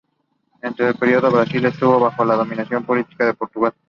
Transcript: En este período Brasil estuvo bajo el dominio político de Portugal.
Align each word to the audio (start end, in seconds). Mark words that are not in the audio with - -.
En 0.63 0.71
este 0.71 0.95
período 0.95 1.29
Brasil 1.29 1.63
estuvo 1.63 1.99
bajo 1.99 2.23
el 2.23 2.29
dominio 2.29 2.81
político 2.83 3.23
de 3.23 3.35
Portugal. 3.35 3.71